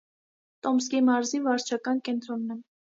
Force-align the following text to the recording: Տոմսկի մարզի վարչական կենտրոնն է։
Տոմսկի 0.67 1.03
մարզի 1.11 1.43
վարչական 1.51 2.05
կենտրոնն 2.11 2.61
է։ 2.63 2.63